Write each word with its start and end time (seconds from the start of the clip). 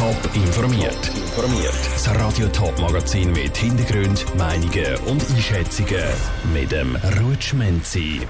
Top 0.00 0.34
informiert. 0.34 1.08
Informiert. 1.14 1.74
Das 1.92 2.08
Radio 2.14 2.48
Top 2.48 2.80
Magazin 2.80 3.32
mit 3.32 3.54
Hintergrund, 3.54 4.24
Meinungen 4.34 4.96
und 5.06 5.22
Einschätzungen 5.30 6.02
mit 6.54 6.72
dem 6.72 6.96
Rutschmenzi. 7.20 8.22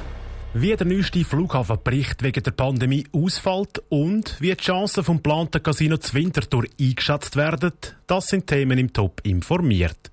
Wie 0.53 0.75
der 0.75 0.85
neueste 0.85 1.25
Flughafenbericht 1.25 2.25
wegen 2.25 2.43
der 2.43 2.51
Pandemie 2.51 3.07
ausfällt 3.13 3.81
und 3.89 4.35
wie 4.41 4.51
die 4.51 4.57
Chancen 4.57 5.05
vom 5.05 5.19
geplanten 5.19 5.63
Casino 5.63 5.97
zu 5.99 6.15
Winterthur 6.15 6.65
eingeschätzt 6.81 7.37
werden, 7.37 7.71
das 8.09 8.27
sind 8.27 8.49
Themen 8.49 8.77
im 8.77 8.93
Top 8.93 9.21
informiert. 9.23 10.11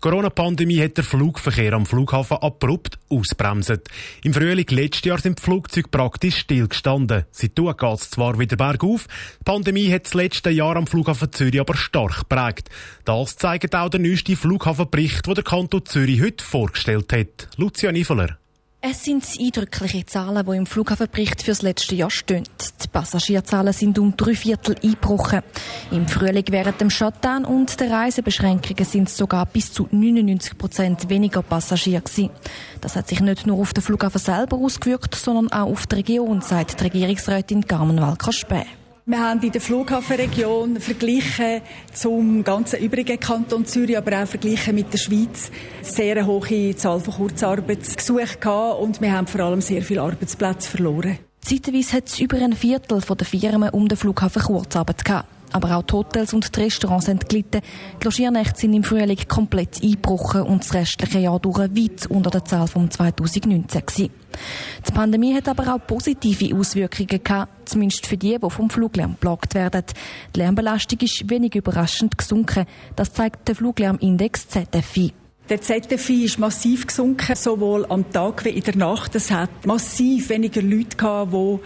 Corona-Pandemie 0.00 0.82
hat 0.82 0.96
der 0.96 1.04
Flugverkehr 1.04 1.72
am 1.72 1.86
Flughafen 1.86 2.36
abrupt 2.36 2.98
ausbremset. 3.08 3.88
Im 4.22 4.34
Frühling 4.34 4.66
letztes 4.68 5.04
Jahr 5.04 5.18
sind 5.18 5.38
die 5.38 5.42
Flugzeuge 5.42 5.88
praktisch 5.88 6.38
stillgestanden. 6.38 7.24
Seitdem 7.30 7.76
geht 7.76 8.00
es 8.00 8.10
zwar 8.10 8.38
wieder 8.38 8.56
bergauf, 8.56 9.06
die 9.40 9.44
Pandemie 9.44 9.90
hat 9.90 10.04
das 10.04 10.14
letzte 10.14 10.50
Jahr 10.50 10.76
am 10.76 10.86
Flughafen 10.86 11.32
Zürich 11.32 11.60
aber 11.60 11.76
stark 11.76 12.20
geprägt. 12.20 12.68
Das 13.04 13.36
zeigt 13.36 13.74
auch 13.74 13.88
der 13.88 14.00
neueste 14.00 14.36
Flughafenbericht, 14.36 15.26
den 15.26 15.34
der 15.34 15.44
Kanton 15.44 15.84
Zürich 15.86 16.20
heute 16.20 16.44
vorgestellt 16.44 17.12
hat. 17.12 17.48
Lucia 17.56 17.90
Niveler. 17.90 18.38
Es 18.88 19.02
sind 19.02 19.24
eindrückliche 19.40 20.06
Zahlen, 20.06 20.46
die 20.46 20.56
im 20.56 20.64
Flughafenbericht 20.64 21.42
für 21.42 21.50
das 21.50 21.62
letzte 21.62 21.96
Jahr 21.96 22.10
stehen. 22.10 22.44
Die 22.84 22.86
Passagierzahlen 22.86 23.72
sind 23.72 23.98
um 23.98 24.16
drei 24.16 24.36
Viertel 24.36 24.76
eingebrochen. 24.80 25.42
Im 25.90 26.06
Frühling 26.06 26.44
während 26.50 26.80
dem 26.80 26.90
Shutdown 26.90 27.44
und 27.44 27.80
der 27.80 27.90
Reisebeschränkungen 27.90 28.84
sind 28.84 29.08
es 29.08 29.16
sogar 29.16 29.44
bis 29.46 29.72
zu 29.72 29.88
99 29.90 30.56
Prozent 30.56 31.08
weniger 31.08 31.42
Passagiere 31.42 32.02
gewesen. 32.02 32.30
Das 32.80 32.94
hat 32.94 33.08
sich 33.08 33.18
nicht 33.18 33.44
nur 33.44 33.58
auf 33.58 33.74
den 33.74 33.82
Flughafen 33.82 34.20
selber 34.20 34.56
ausgewirkt, 34.56 35.16
sondern 35.16 35.50
auch 35.50 35.72
auf 35.72 35.88
die 35.88 35.96
Region, 35.96 36.40
sagt 36.40 36.78
die 36.78 36.84
Regierungsrätin 36.84 37.66
Carmen 37.66 38.00
Walker-Späh. 38.00 38.66
Wir 39.08 39.20
haben 39.20 39.40
in 39.40 39.52
der 39.52 39.60
Flughafenregion 39.60 40.80
verglichen 40.80 41.60
zum 41.92 42.42
ganzen 42.42 42.80
übrigen 42.80 43.20
Kanton 43.20 43.64
Zürich, 43.64 43.96
aber 43.96 44.20
auch 44.20 44.26
verglichen 44.26 44.74
mit 44.74 44.92
der 44.92 44.98
Schweiz 44.98 45.52
sehr 45.80 46.26
hohe 46.26 46.74
Zahl 46.74 46.98
von 46.98 47.14
Kurzarbeitsgesuchen 47.14 48.40
gehabt 48.40 48.80
und 48.80 49.00
wir 49.00 49.12
haben 49.12 49.28
vor 49.28 49.42
allem 49.42 49.60
sehr 49.60 49.82
viele 49.82 50.02
Arbeitsplätze 50.02 50.68
verloren. 50.68 51.20
Zeitweise 51.40 51.98
hat 51.98 52.08
es 52.08 52.18
über 52.18 52.36
ein 52.38 52.54
Viertel 52.54 53.00
der 53.00 53.26
Firmen 53.26 53.70
um 53.70 53.86
den 53.86 53.96
Flughafen 53.96 54.42
Kurzarbeit 54.42 55.04
gehabt. 55.04 55.35
Aber 55.52 55.76
auch 55.76 55.82
die 55.82 55.94
Hotels 55.94 56.34
und 56.34 56.54
die 56.54 56.60
Restaurants 56.60 57.06
sind 57.06 57.28
gelitten. 57.28 57.60
Die 58.00 58.04
Logiernächte 58.04 58.60
sind 58.60 58.74
im 58.74 58.84
Frühling 58.84 59.18
komplett 59.28 59.82
eingebrochen 59.82 60.42
und 60.42 60.62
das 60.62 60.74
restliche 60.74 61.20
Jahr 61.20 61.40
durch 61.40 61.58
weit 61.58 62.06
unter 62.08 62.30
der 62.30 62.44
Zahl 62.44 62.66
von 62.66 62.90
2019 62.90 63.86
gewesen. 63.86 64.10
Die 64.86 64.92
Pandemie 64.92 65.34
hat 65.34 65.48
aber 65.48 65.74
auch 65.74 65.86
positive 65.86 66.54
Auswirkungen 66.54 67.22
gehabt, 67.22 67.68
zumindest 67.68 68.06
für 68.06 68.16
die, 68.16 68.38
die 68.38 68.50
vom 68.50 68.70
Fluglärm 68.70 69.16
plagt 69.16 69.54
werden. 69.54 69.84
Die 70.34 70.40
Lärmbelastung 70.40 70.98
ist 71.00 71.28
wenig 71.30 71.54
überraschend 71.54 72.18
gesunken. 72.18 72.66
Das 72.94 73.12
zeigt 73.12 73.48
der 73.48 73.54
Fluglärmindex 73.54 74.48
ZFI. 74.48 75.12
Der 75.48 75.60
ZFI 75.60 76.24
ist 76.24 76.40
massiv 76.40 76.88
gesunken, 76.88 77.36
sowohl 77.36 77.86
am 77.86 78.10
Tag 78.10 78.44
wie 78.44 78.48
in 78.48 78.64
der 78.64 78.76
Nacht. 78.76 79.14
Es 79.14 79.30
hat 79.30 79.64
massiv 79.64 80.28
weniger 80.28 80.60
Leute 80.60 80.96
gehabt, 80.96 81.32
die 81.32 81.58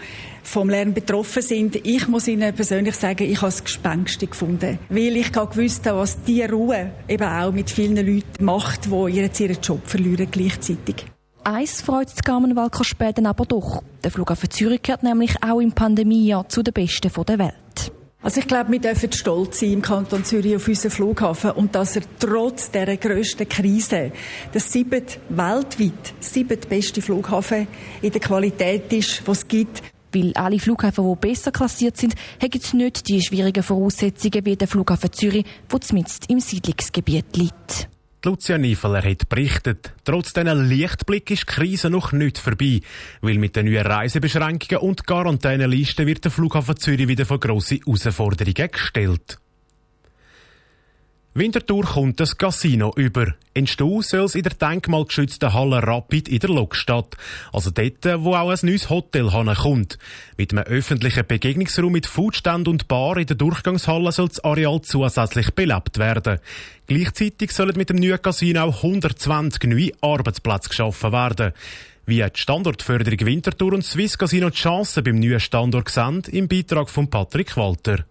vom 0.43 0.69
Lärm 0.69 0.93
betroffen 0.93 1.41
sind. 1.41 1.75
Ich 1.77 2.07
muss 2.07 2.27
Ihnen 2.27 2.53
persönlich 2.53 2.93
sagen, 2.93 3.23
ich 3.23 3.37
habe 3.37 3.47
es 3.47 3.63
gespenstig 3.63 4.31
gefunden. 4.31 4.77
Weil 4.89 5.17
ich 5.17 5.31
gewusst 5.31 5.87
habe, 5.87 5.97
was 5.97 6.21
diese 6.21 6.51
Ruhe 6.51 6.91
eben 7.07 7.27
auch 7.27 7.51
mit 7.51 7.71
vielen 7.71 7.95
Leuten 7.95 8.45
macht, 8.45 8.85
die 8.85 9.13
jetzt 9.13 9.39
ihren 9.39 9.59
Job 9.59 9.81
verlieren 9.87 10.27
gleichzeitig. 10.29 11.07
Eins 11.43 11.81
freut 11.81 12.15
die 12.15 12.21
Carmen 12.21 12.55
Walker 12.55 12.83
später 12.83 13.27
aber 13.27 13.45
doch. 13.45 13.81
Der 14.03 14.11
Flughafen 14.11 14.51
Zürich 14.51 14.83
gehört 14.83 15.01
nämlich 15.01 15.41
auch 15.41 15.59
im 15.59 15.71
Pandemiejahr 15.71 16.47
zu 16.47 16.61
den 16.61 16.73
besten 16.73 17.11
der 17.25 17.39
Welt. 17.39 17.60
Also 18.23 18.39
ich 18.39 18.47
glaube, 18.47 18.71
wir 18.71 18.79
dürfen 18.79 19.11
stolz 19.11 19.59
sein 19.59 19.73
im 19.73 19.81
Kanton 19.81 20.23
Zürich 20.23 20.55
auf 20.55 20.67
unseren 20.67 20.91
Flughafen 20.91 21.51
und 21.51 21.73
dass 21.73 21.95
er 21.95 22.03
trotz 22.19 22.69
der 22.69 22.95
grössten 22.97 23.49
Krise 23.49 24.11
der 24.53 24.61
siebte, 24.61 25.19
weltweit 25.29 26.13
siebte 26.19 26.67
beste 26.67 27.01
Flughafen 27.01 27.67
in 28.01 28.11
der 28.11 28.21
Qualität 28.21 28.93
ist, 28.93 29.27
was 29.27 29.39
es 29.39 29.47
gibt. 29.47 29.81
Weil 30.13 30.33
alle 30.35 30.59
Flughäfen, 30.59 31.09
die 31.09 31.15
besser 31.15 31.51
klassiert 31.51 31.97
sind, 31.97 32.13
haben 32.39 32.77
nicht 32.77 33.07
die 33.07 33.21
schwierigen 33.21 33.63
Voraussetzungen 33.63 34.45
wie 34.45 34.55
der 34.55 34.67
Flughafen 34.67 35.11
Zürich, 35.11 35.45
der 35.71 35.81
zumindest 35.81 36.29
im 36.29 36.39
Siedlungsgebiet 36.39 37.35
liegt. 37.35 37.89
Lucia 38.23 38.59
Niefeler 38.59 39.03
hat 39.03 39.29
berichtet, 39.29 39.93
trotz 40.03 40.31
diesen 40.33 40.69
Lichtblick 40.69 41.31
ist 41.31 41.41
die 41.41 41.53
Krise 41.53 41.89
noch 41.89 42.11
nicht 42.11 42.37
vorbei, 42.37 42.81
weil 43.21 43.39
mit 43.39 43.55
den 43.55 43.65
neuen 43.65 43.87
Reisebeschränkungen 43.87 44.87
und 44.87 45.07
Quarantänelisten 45.07 46.05
wird 46.05 46.23
der 46.25 46.31
Flughafen 46.31 46.77
Zürich 46.77 47.07
wieder 47.07 47.25
vor 47.25 47.39
grosse 47.39 47.77
Herausforderungen 47.77 48.71
gestellt. 48.71 49.39
Winterthur 51.33 51.85
kommt 51.85 52.19
das 52.19 52.37
Casino 52.37 52.91
über. 52.97 53.35
Entstehen 53.53 54.01
soll 54.01 54.25
es 54.25 54.35
in 54.35 54.43
der 54.43 54.51
denkmalgeschützten 54.51 55.53
Halle 55.53 55.81
Rapid 55.81 56.27
in 56.27 56.39
der 56.39 56.49
Lokstadt. 56.49 57.15
Also 57.53 57.71
dort, 57.71 58.03
wo 58.25 58.35
auch 58.35 58.49
ein 58.49 58.59
neues 58.63 58.89
Hotel 58.89 59.29
kommt. 59.55 59.97
Mit 60.35 60.51
einem 60.51 60.65
öffentlichen 60.65 61.25
Begegnungsraum 61.25 61.93
mit 61.93 62.05
Foodstand 62.05 62.67
und 62.67 62.89
Bar 62.89 63.15
in 63.15 63.27
der 63.27 63.37
Durchgangshalle 63.37 64.11
soll 64.11 64.27
das 64.27 64.43
Areal 64.43 64.81
zusätzlich 64.81 65.51
belebt 65.51 65.99
werden. 65.99 66.39
Gleichzeitig 66.87 67.53
sollen 67.53 67.77
mit 67.77 67.89
dem 67.89 67.95
neuen 67.95 68.21
Casino 68.21 68.63
auch 68.63 68.83
120 68.83 69.63
neue 69.69 69.91
Arbeitsplätze 70.01 70.67
geschaffen 70.67 71.13
werden. 71.13 71.53
Wie 72.05 72.21
die 72.21 72.29
Standortförderung 72.33 73.25
Winterthur 73.25 73.71
und 73.71 73.85
Swiss 73.85 74.17
Casino 74.17 74.49
die 74.49 74.57
Chancen 74.57 75.05
beim 75.05 75.21
neuen 75.21 75.39
Standort 75.39 75.87
sehen, 75.87 76.23
im 76.29 76.49
Beitrag 76.49 76.89
von 76.89 77.09
Patrick 77.09 77.55
Walter. 77.55 78.03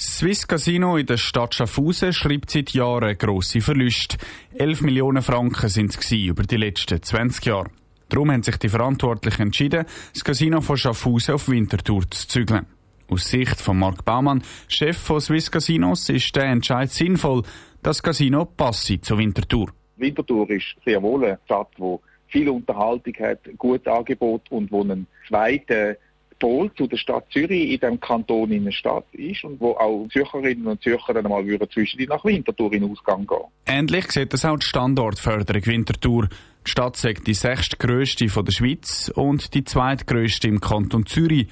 Swiss 0.00 0.46
Casino 0.46 0.96
in 0.96 1.06
der 1.06 1.16
Stadt 1.16 1.56
Schaffhausen 1.56 2.12
schreibt 2.12 2.50
seit 2.50 2.70
Jahren 2.70 3.18
grosse 3.18 3.60
Verluste. 3.60 4.16
11 4.54 4.82
Millionen 4.82 5.22
Franken 5.22 5.68
sind 5.68 5.98
es 5.98 6.12
über 6.12 6.44
die 6.44 6.56
letzten 6.56 7.02
20 7.02 7.44
Jahre. 7.46 7.70
Darum 8.08 8.30
haben 8.30 8.44
sich 8.44 8.56
die 8.58 8.68
Verantwortlichen 8.68 9.42
entschieden, 9.42 9.86
das 10.14 10.22
Casino 10.22 10.60
von 10.60 10.76
Schaffhausen 10.76 11.34
auf 11.34 11.48
Winterthur 11.48 12.08
zu 12.12 12.28
zügeln. 12.28 12.66
Aus 13.08 13.28
Sicht 13.28 13.60
von 13.60 13.80
Mark 13.80 14.04
Baumann, 14.04 14.44
Chef 14.68 14.96
von 14.96 15.20
Swiss 15.20 15.50
Casinos, 15.50 16.08
ist 16.10 16.36
der 16.36 16.44
Entscheid 16.44 16.92
sinnvoll. 16.92 17.42
Das 17.82 18.00
Casino 18.00 18.44
passe 18.44 19.00
zu 19.00 19.18
Winterthur. 19.18 19.72
Winterthur 19.96 20.48
ist 20.50 20.76
sehr 20.84 21.02
wohl 21.02 21.24
eine 21.24 21.40
Stadt, 21.44 21.70
die 21.76 21.96
viel 22.28 22.48
Unterhaltung 22.48 23.14
hat, 23.18 23.40
gutes 23.58 23.88
Angebot 23.88 24.42
und 24.50 24.70
wo 24.70 24.82
einen 24.82 25.08
zweiten 25.26 25.96
Pol 26.38 26.70
zu 26.74 26.86
der 26.86 26.96
Stadt 26.96 27.26
Zürich 27.30 27.72
in 27.72 27.80
dem 27.80 28.00
Kanton 28.00 28.50
in 28.52 28.64
der 28.64 28.72
Stadt 28.72 29.04
ist 29.12 29.44
und 29.44 29.60
wo 29.60 29.72
auch 29.72 30.06
Zürcherinnen 30.12 30.66
und 30.66 30.82
Zürcher 30.82 31.14
dann 31.14 31.24
mal 31.24 31.44
würden 31.46 31.68
zwischen 31.70 32.02
nach 32.08 32.24
Winterthur 32.24 32.72
in 32.72 32.90
Ausgang 32.90 33.26
gehen. 33.26 33.38
Ähnlich 33.66 34.10
sieht 34.12 34.32
das 34.32 34.44
auch 34.44 34.58
die 34.58 34.66
Standortförderung 34.66 35.66
Winterthur. 35.66 36.28
Die 36.66 36.70
Stadt 36.70 36.96
sagt 36.96 37.26
die 37.26 37.34
sechstgrößte 37.34 38.28
von 38.28 38.44
der 38.44 38.52
Schweiz 38.52 39.10
und 39.14 39.54
die 39.54 39.64
zweitgrößte 39.64 40.48
im 40.48 40.60
Kanton 40.60 41.06
Zürich. 41.06 41.48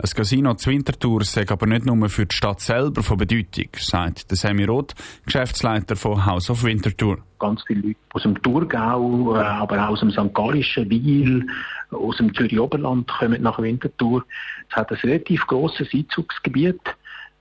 Ein 0.00 0.10
Casino 0.10 0.54
zu 0.54 0.70
Winterthur 0.70 1.24
sei 1.24 1.44
aber 1.48 1.66
nicht 1.66 1.84
nur 1.84 2.08
für 2.08 2.24
die 2.24 2.34
Stadt 2.34 2.60
selber 2.60 3.02
von 3.02 3.16
Bedeutung, 3.16 3.66
sagt 3.78 4.30
der 4.30 4.36
Semi 4.36 4.62
Roth, 4.62 4.94
Geschäftsleiter 5.26 5.96
von 5.96 6.24
House 6.24 6.50
of 6.50 6.62
Winterthur. 6.62 7.18
Ganz 7.40 7.64
viele 7.66 7.80
Leute 7.80 7.98
aus 8.12 8.22
dem 8.22 8.40
Thurgau, 8.40 9.34
äh, 9.34 9.40
aber 9.40 9.82
auch 9.82 9.88
aus 9.88 10.00
dem 10.00 10.12
St. 10.12 10.32
Gallischen, 10.32 10.88
Wiel, 10.88 11.44
aus 11.90 12.16
dem 12.18 12.32
Zürich 12.32 12.60
Oberland 12.60 13.08
kommen 13.08 13.42
nach 13.42 13.58
Winterthur. 13.58 14.24
Es 14.70 14.76
hat 14.76 14.92
ein 14.92 14.98
relativ 14.98 15.44
grosses 15.48 15.88
Einzugsgebiet. 15.92 16.80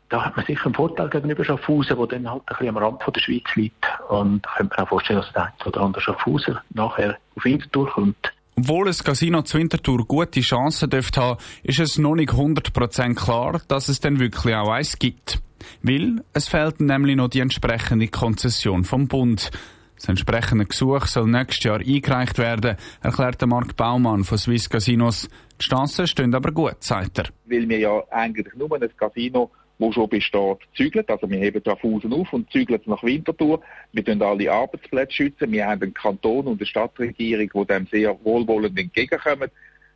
Da 0.10 0.26
hat 0.26 0.36
man 0.36 0.44
sicher 0.48 0.66
einen 0.66 0.74
Vorteil 0.74 1.10
gegenüber 1.10 1.46
Schaffhausen, 1.46 1.96
der 1.96 2.08
dann 2.08 2.32
halt 2.32 2.42
ein 2.48 2.56
bisschen 2.58 2.70
am 2.70 2.78
Rand 2.78 3.04
von 3.04 3.14
der 3.14 3.22
Schweiz 3.22 3.56
liegt. 3.56 3.86
Und 4.10 4.44
da 4.44 4.50
könnte 4.58 4.74
man 4.76 4.86
auch 4.86 4.90
vorstellen, 4.90 5.20
dass 5.20 5.32
der 5.32 5.44
eine 5.44 5.54
oder 5.64 5.82
andere 5.82 6.02
Schaffhauser 6.02 6.64
nachher 6.72 7.20
auf 7.36 7.46
Winterthur 7.46 7.88
kommt. 7.92 8.34
Obwohl 8.60 8.88
ein 8.88 8.96
Casino 8.96 9.44
zu 9.44 9.60
Winterthur 9.60 10.08
gute 10.08 10.42
Chancen 10.42 10.90
dürfte 10.90 11.22
haben, 11.22 11.40
ist 11.62 11.80
es 11.80 12.00
noch 12.00 12.16
nicht 12.16 12.32
100% 12.32 13.14
klar, 13.14 13.62
dass 13.68 13.88
es 13.88 14.00
dann 14.00 14.20
wirklich 14.20 14.56
auch 14.56 14.72
eins 14.72 14.98
gibt. 14.98 15.40
Weil 15.84 16.24
es 16.34 16.48
fehlt 16.48 16.82
nämlich 16.82 17.16
noch 17.16 17.28
die 17.28 17.40
entsprechende 17.40 18.08
Konzession 18.08 18.84
vom 18.84 19.08
Bund. 19.08 19.52
Das 19.96 20.10
entsprechende 20.10 20.66
Gesuch 20.66 21.06
soll 21.06 21.28
nächstes 21.28 21.66
Jahr 21.66 21.80
eingereicht 21.80 22.40
werden, 22.40 22.78
erklärte 23.02 23.46
Mark 23.46 23.76
Baumann 23.76 24.24
von 24.24 24.40
Swiss 24.40 24.70
Casinos. 24.70 25.30
Die 25.62 25.66
Chancen 25.66 26.08
stehen 26.08 26.34
aber 26.34 26.52
gut, 26.52 26.78
sagt 26.84 27.20
er. 27.20 27.26
Weil 27.46 27.70
wir 27.70 27.78
ja 27.78 28.04
eigentlich 28.10 28.56
nur 28.56 28.72
ein 28.82 28.90
Casino 28.98 29.52
wo 29.80 29.92
schon 29.92 30.10
besteht, 30.10 30.58
zügeln. 30.76 31.06
Also 31.08 31.30
wir 31.30 31.40
heben 31.40 31.62
Schaffhausen 31.64 32.14
auf 32.14 32.34
und 32.34 32.52
zügeln 32.52 32.82
nach 32.86 33.04
Winterthur. 33.04 33.62
Wir 33.92 34.04
schützen 34.04 34.22
alle 34.22 34.52
Arbeitsplätze. 34.52 35.14
schützen. 35.14 35.52
Wir 35.52 35.68
haben 35.68 35.82
einen 35.82 35.94
Kanton 35.94 36.48
und 36.48 36.60
eine 36.60 36.66
Stadtregierung, 36.66 37.50
die 37.54 37.74
dem 37.74 37.88
sehr 37.88 38.18
wohlwollend 38.24 38.78
entgegenkommen. 38.80 39.50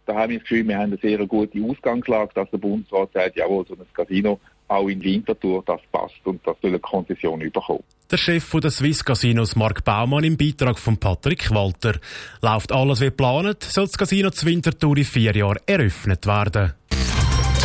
Da 0.06 0.16
haben 0.16 0.32
wir 0.32 0.40
das 0.40 0.48
Gefühl, 0.48 0.68
wir 0.68 0.78
haben 0.78 0.92
eine 0.92 0.98
sehr 0.98 1.26
gute 1.28 1.64
Ausgangslage, 1.64 2.32
dass 2.34 2.50
der 2.50 2.58
Bundesrat 2.58 3.14
sagt, 3.14 3.36
jawohl, 3.36 3.66
so 3.68 3.76
ein 3.76 3.86
Casino 3.94 4.40
auch 4.68 4.88
in 4.88 5.04
Winterthur, 5.04 5.64
das 5.66 5.82
passt 5.92 6.20
und 6.24 6.46
das 6.48 6.56
soll 6.62 6.72
eine 6.72 6.80
Konzession 6.80 7.42
überkommen. 7.42 7.84
Der 8.10 8.18
Chef 8.18 8.50
der 8.52 8.72
Swiss 8.72 9.04
Casinos, 9.04 9.56
Mark 9.56 9.84
Baumann, 9.84 10.24
im 10.24 10.38
Beitrag 10.38 10.80
von 10.80 10.98
Patrick 10.98 11.52
Walter. 11.52 12.00
Läuft 12.42 12.72
alles 12.72 13.02
wie 13.02 13.06
geplant, 13.06 13.64
soll 13.64 13.86
das 13.86 13.98
Casino 13.98 14.32
zu 14.32 14.46
Winterthur 14.46 14.98
in 14.98 15.04
vier 15.04 15.36
Jahren 15.36 15.60
eröffnet 15.66 16.26
werden. 16.26 16.74